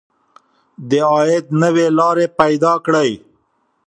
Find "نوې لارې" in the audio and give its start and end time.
1.61-2.25